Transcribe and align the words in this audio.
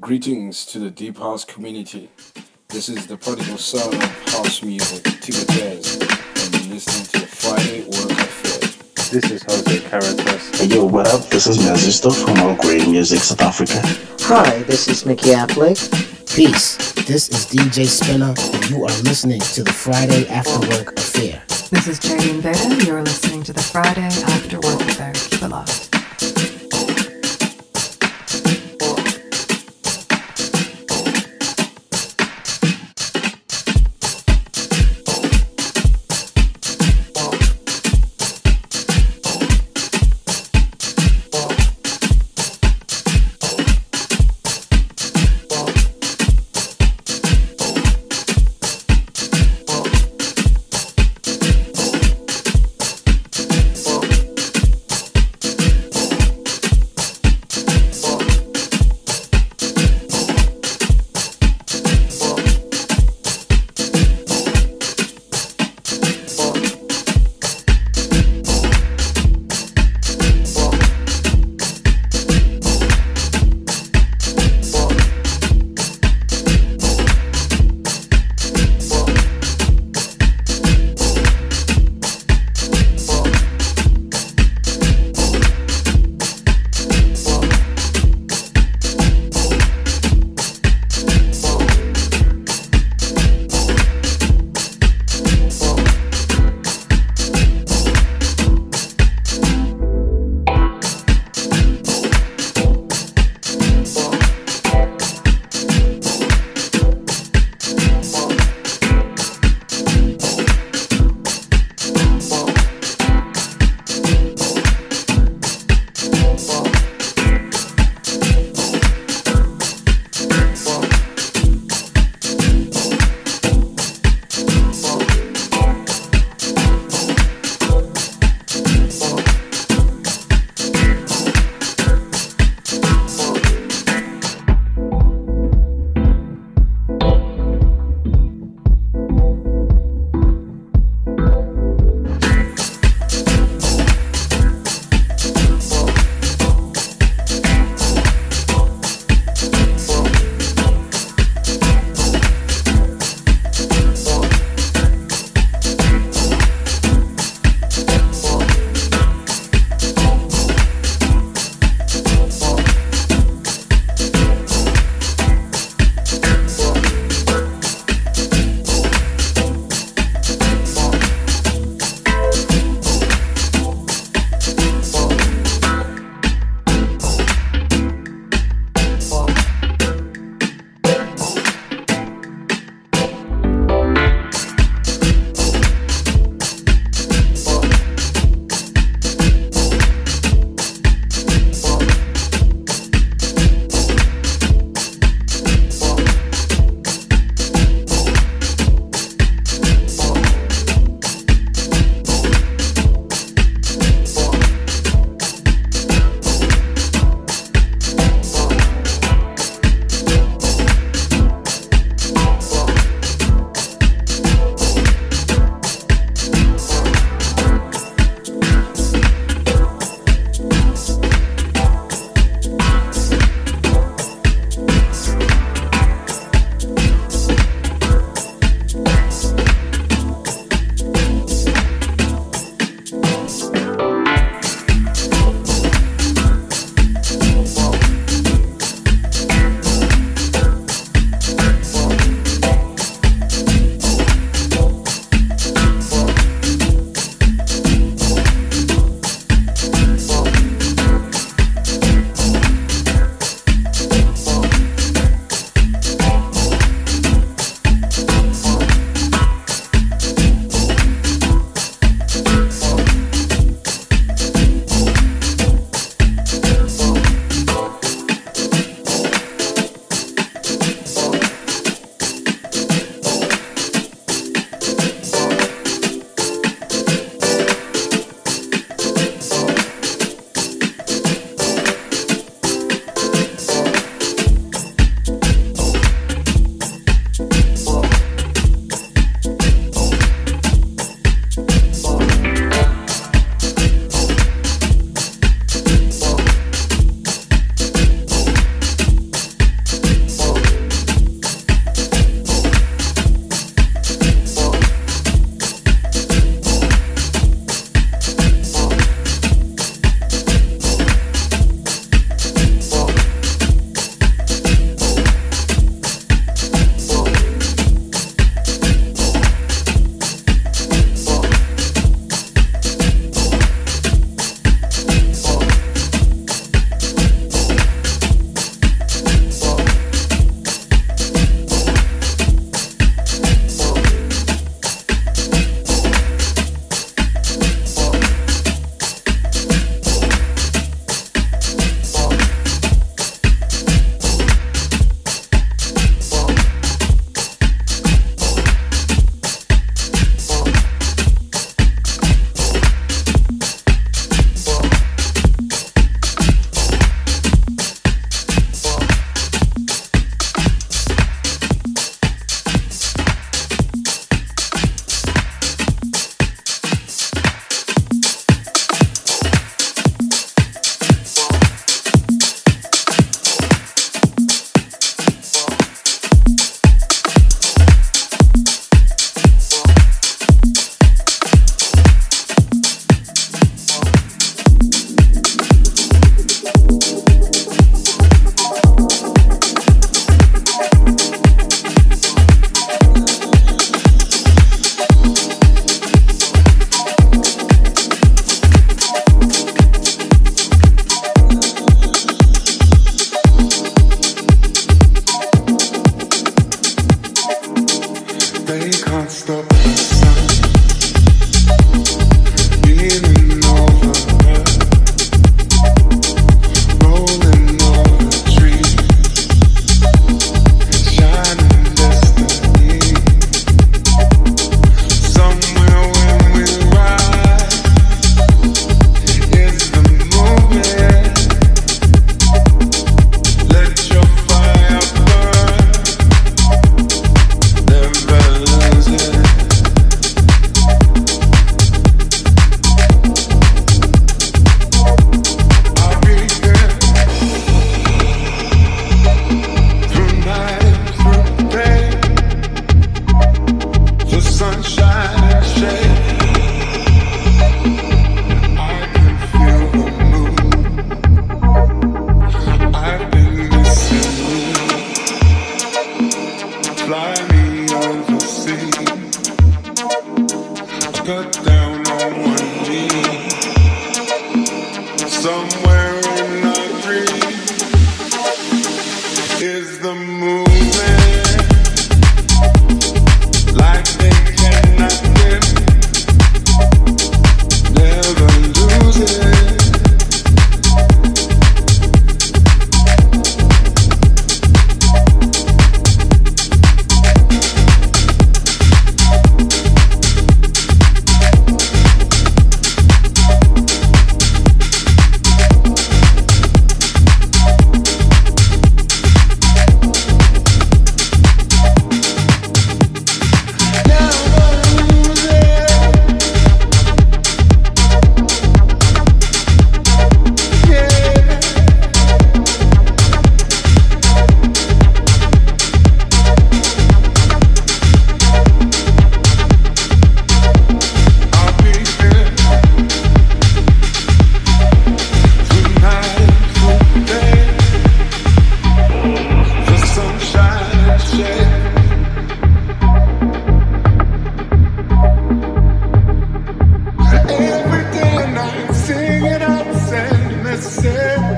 Greetings 0.00 0.64
to 0.64 0.78
the 0.78 0.90
Deep 0.90 1.18
House 1.18 1.44
community. 1.44 2.08
This 2.68 2.88
is 2.88 3.06
the 3.06 3.18
prodigal 3.18 3.58
son 3.58 3.94
of 3.94 4.02
house 4.32 4.62
music, 4.62 5.02
Tigo 5.20 5.46
Jazz, 5.52 5.96
and 5.96 6.54
you're 6.64 6.74
listening 6.74 7.04
to 7.04 7.20
the 7.20 7.26
Friday 7.26 7.82
Work 7.84 8.18
Affair. 8.18 9.20
This 9.20 9.30
is 9.30 9.42
Jose 9.42 9.80
Caritas. 9.90 10.58
Hey, 10.58 10.74
yo, 10.74 10.86
what 10.86 11.06
up? 11.08 11.28
This 11.28 11.46
is 11.46 11.58
Mazisto 11.58 12.14
from 12.14 12.38
All 12.38 12.54
Great 12.56 12.88
Music 12.88 13.18
South 13.20 13.42
Africa. 13.42 13.82
Hi, 14.20 14.62
this 14.62 14.88
is 14.88 15.04
Mickey 15.04 15.30
Affleck. 15.30 15.76
Peace. 16.34 16.92
This 17.04 17.28
is 17.28 17.44
DJ 17.44 17.86
Spinner, 17.86 18.34
and 18.38 18.70
you 18.70 18.82
are 18.82 19.02
listening 19.02 19.40
to 19.40 19.62
the 19.62 19.72
Friday 19.72 20.26
After 20.28 20.66
Work 20.70 20.98
Affair. 20.98 21.42
This 21.70 21.88
is 21.88 22.00
Jadine 22.00 22.40
Veda. 22.40 22.86
You're 22.86 23.02
listening 23.02 23.42
to 23.42 23.52
the 23.52 23.62
Friday 23.62 24.00
After 24.00 24.60
Work 24.60 24.80
Affair. 24.80 25.12
Keep 25.12 25.42
it 25.42 25.48
locked. 25.48 25.99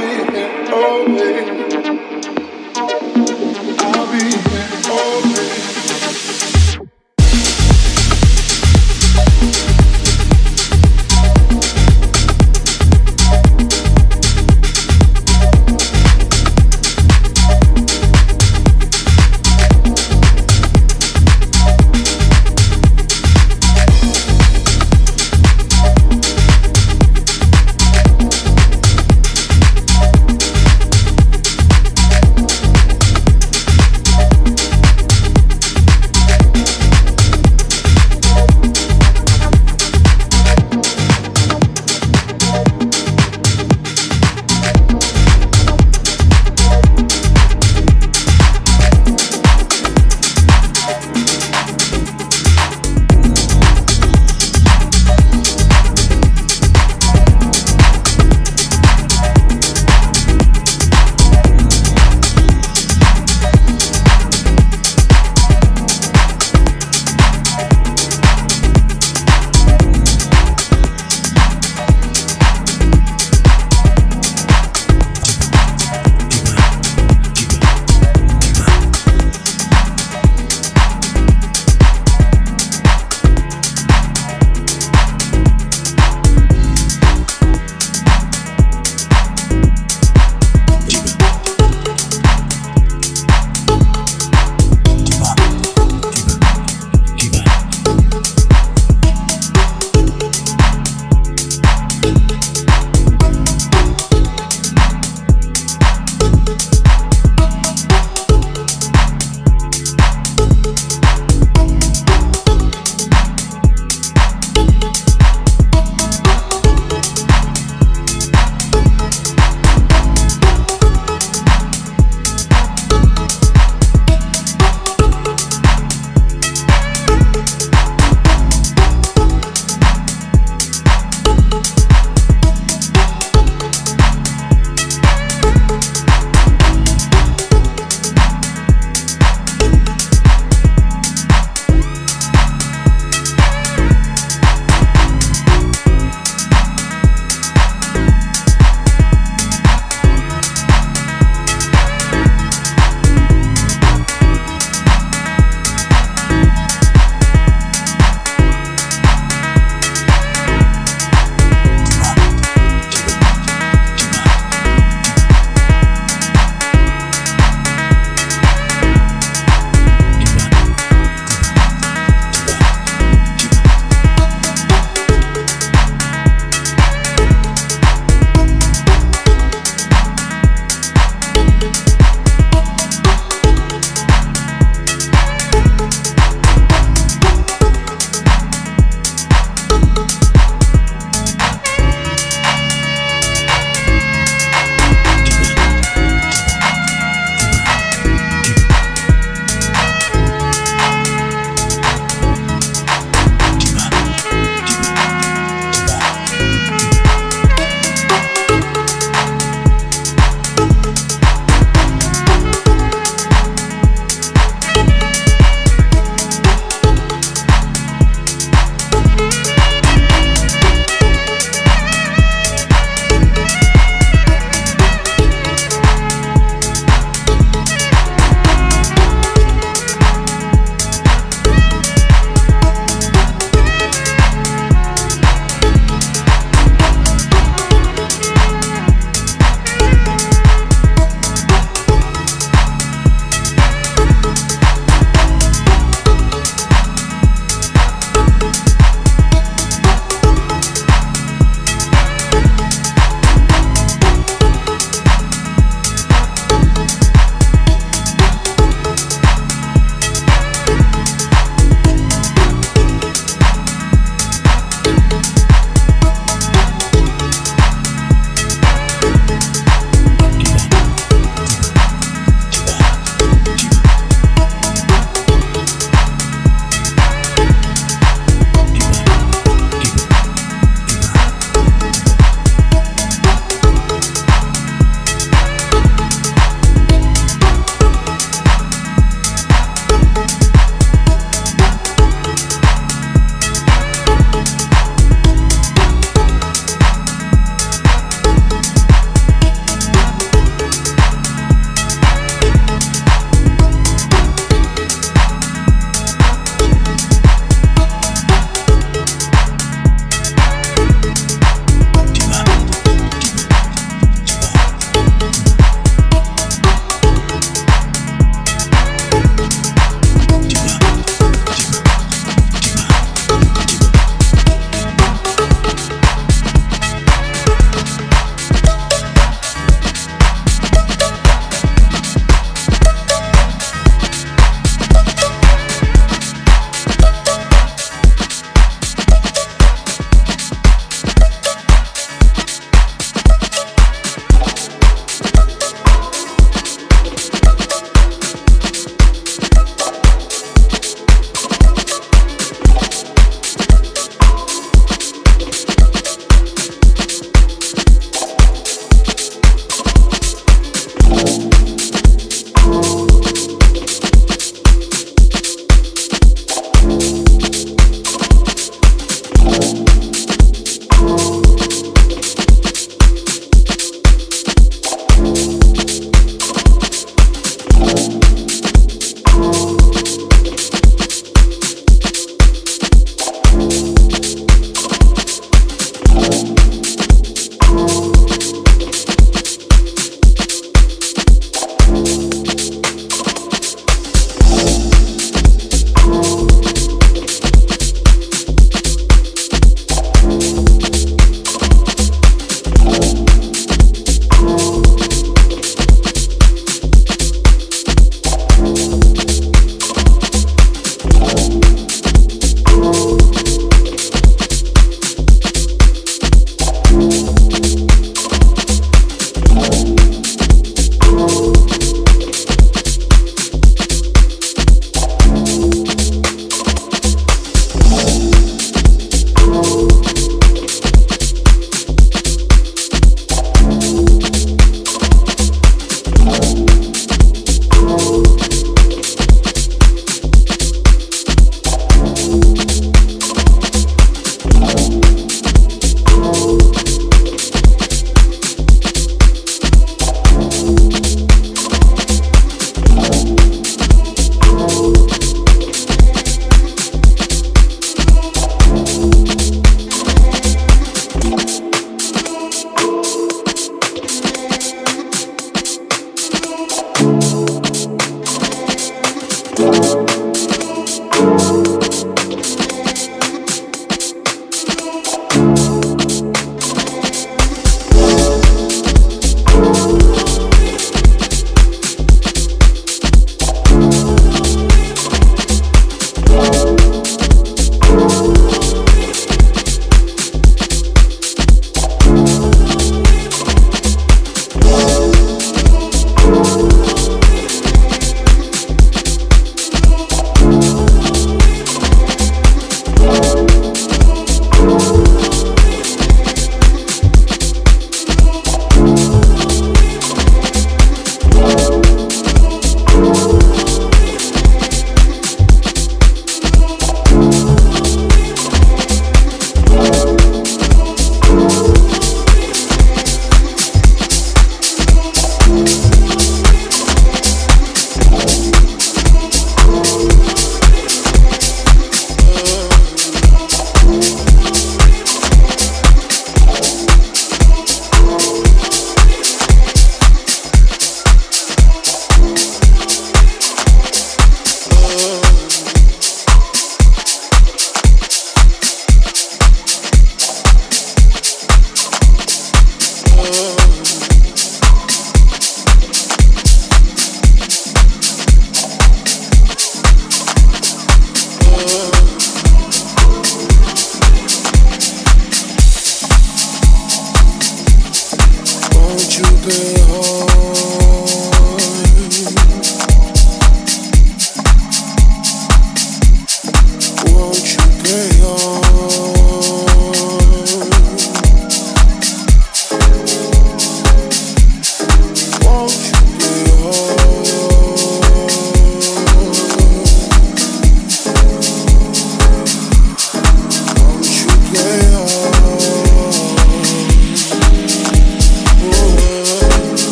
be 0.00 0.38
here 0.38 0.72
all. 0.72 1.99